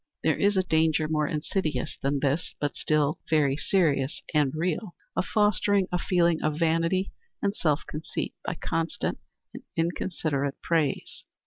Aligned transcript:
There 0.23 0.35
is 0.35 0.57
a 0.57 0.63
danger 0.63 1.07
more 1.07 1.27
insidious 1.27 1.95
than 2.01 2.21
this, 2.21 2.55
but 2.59 2.75
still 2.75 3.19
very 3.29 3.55
serious 3.55 4.23
and 4.33 4.51
real, 4.55 4.95
of 5.15 5.25
fostering 5.27 5.87
a 5.91 5.99
feeling 5.99 6.41
of 6.41 6.57
vanity 6.57 7.11
and 7.39 7.55
self 7.55 7.85
conceit 7.85 8.33
by 8.43 8.55
constant 8.55 9.19
and 9.53 9.61
inconsiderate 9.77 10.59
praise. 10.63 11.23